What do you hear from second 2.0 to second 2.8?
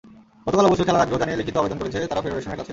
তারা ফেডারেশনের কাছে।